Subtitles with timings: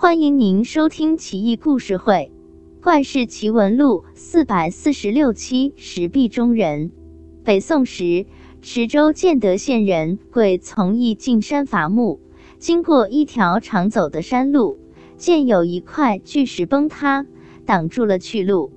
[0.00, 2.30] 欢迎您收听《奇异故事会·
[2.84, 5.74] 怪事奇闻录》四百四十六期。
[5.74, 6.92] 石壁中人。
[7.42, 8.24] 北宋时，
[8.62, 12.20] 池州建德县人贵从义进山伐木，
[12.60, 14.78] 经过一条常走的山路，
[15.16, 17.26] 见有一块巨石崩塌，
[17.66, 18.70] 挡住了去路。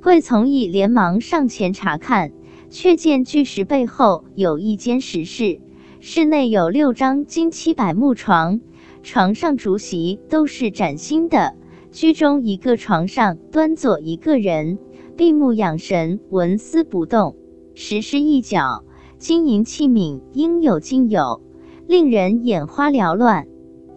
[0.00, 2.30] 贵从义连忙上前查看，
[2.70, 5.58] 却见巨石背后有一间石室，
[5.98, 8.60] 室内有六张金漆柏木床。
[9.02, 11.54] 床上竹席都是崭新的，
[11.90, 14.78] 居中一个床上端坐一个人，
[15.16, 17.36] 闭目养神，纹丝不动。
[17.74, 18.84] 石室一角，
[19.18, 21.40] 金银器皿应有尽有，
[21.86, 23.46] 令人眼花缭乱。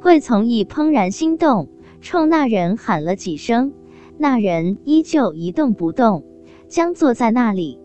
[0.02, 3.74] 贵从义怦然心动，冲那人喊了几声，
[4.18, 6.24] 那人依旧一动不动，
[6.68, 7.80] 僵坐在那里。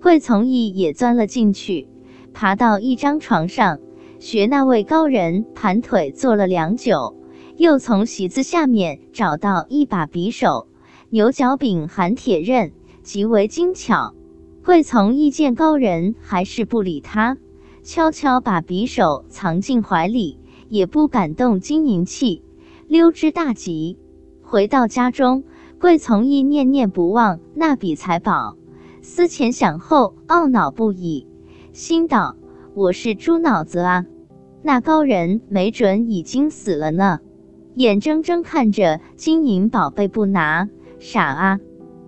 [0.00, 1.88] 贵从义也钻了进去，
[2.32, 3.78] 爬到一张床上。
[4.22, 7.16] 学那位高人盘腿坐了良久，
[7.56, 10.68] 又从席子下面找到一把匕首，
[11.10, 12.70] 牛角柄含铁刃，
[13.02, 14.14] 极为精巧。
[14.64, 17.36] 贵从一见高人还是不理他，
[17.82, 22.44] 悄悄把匕首藏进怀里，也不敢动金银器，
[22.86, 23.98] 溜之大吉。
[24.40, 25.42] 回到家中，
[25.80, 28.56] 贵从义念念不忘那笔财宝，
[29.00, 31.26] 思前想后，懊恼不已，
[31.72, 32.36] 心道：
[32.74, 34.06] 我是猪脑子啊！
[34.62, 37.20] 那高人没准已经死了呢，
[37.74, 41.60] 眼睁睁看着金银宝贝不拿，傻啊！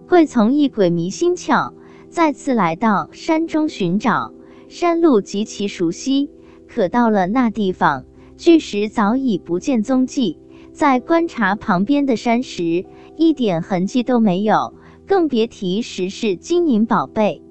[0.08, 1.74] 贵从义鬼迷心窍，
[2.08, 4.32] 再次来到山中寻找，
[4.68, 6.30] 山路极其熟悉，
[6.66, 8.06] 可到了那地方，
[8.38, 10.38] 巨石早已不见踪迹。
[10.72, 14.72] 再观察旁边的山石，一点痕迹都没有，
[15.06, 17.42] 更别提石室金银宝贝。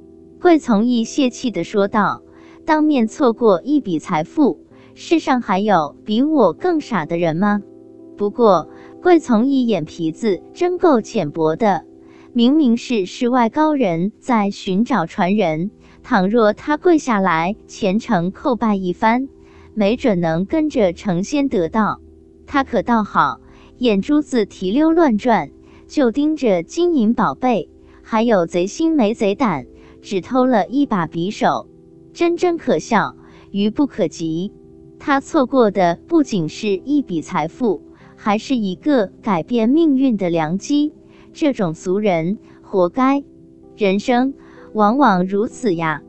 [0.42, 2.24] 惠从义泄气地说道
[2.66, 4.60] ：“当面错过一笔财富。”
[4.96, 7.64] 世上还有比我更傻的人吗？
[8.16, 8.70] 不过
[9.02, 11.84] 贵从一眼皮子真够浅薄的，
[12.32, 15.72] 明明是世外高人在寻找传人，
[16.04, 19.30] 倘若他跪下来虔诚叩拜一番，
[19.74, 22.00] 没准能跟着成仙得道。
[22.46, 23.42] 他可倒好，
[23.80, 25.50] 眼珠子提溜乱转，
[25.88, 27.68] 就盯着金银宝贝，
[28.04, 29.66] 还有贼心没贼胆，
[30.04, 31.68] 只偷了一把匕首，
[32.14, 33.16] 真真可笑，
[33.52, 34.52] 愚不可及。
[35.00, 37.82] 他错过的不仅是一笔财富，
[38.16, 40.94] 还是一个改变命运的良机。
[41.34, 43.24] 这种俗人，活该！
[43.76, 44.36] 人生
[44.74, 46.04] 往往如此呀。